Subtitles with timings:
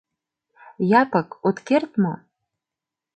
[1.01, 2.13] —Япык, от керт мо?